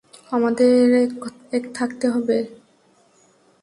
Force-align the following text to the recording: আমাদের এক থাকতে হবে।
আমাদের 0.31 0.75
এক 1.51 1.63
থাকতে 1.73 2.05
হবে। 2.09 2.37